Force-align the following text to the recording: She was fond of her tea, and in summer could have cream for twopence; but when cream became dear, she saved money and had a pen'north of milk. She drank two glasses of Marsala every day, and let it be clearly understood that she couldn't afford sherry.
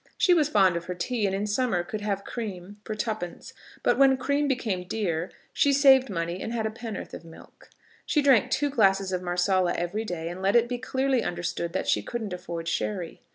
She 0.17 0.33
was 0.33 0.49
fond 0.49 0.75
of 0.75 0.85
her 0.85 0.95
tea, 0.95 1.27
and 1.27 1.35
in 1.35 1.45
summer 1.45 1.83
could 1.83 2.01
have 2.01 2.23
cream 2.23 2.77
for 2.83 2.95
twopence; 2.95 3.53
but 3.83 3.99
when 3.99 4.17
cream 4.17 4.47
became 4.47 4.87
dear, 4.87 5.29
she 5.53 5.71
saved 5.71 6.09
money 6.09 6.41
and 6.41 6.51
had 6.51 6.65
a 6.65 6.71
pen'north 6.71 7.13
of 7.13 7.23
milk. 7.23 7.69
She 8.03 8.23
drank 8.23 8.49
two 8.49 8.71
glasses 8.71 9.11
of 9.11 9.21
Marsala 9.21 9.73
every 9.73 10.03
day, 10.03 10.27
and 10.29 10.41
let 10.41 10.55
it 10.55 10.67
be 10.67 10.79
clearly 10.79 11.21
understood 11.21 11.71
that 11.73 11.87
she 11.87 12.01
couldn't 12.01 12.33
afford 12.33 12.67
sherry. 12.67 13.21